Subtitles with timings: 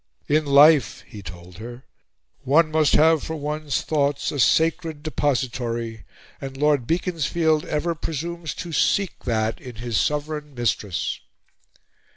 [0.27, 1.83] "In life," he told her,
[2.43, 6.05] "one must have for one's thoughts a sacred depository,
[6.41, 11.19] and Lord Beaconsfield ever presumes to seek that in his Sovereign Mistress."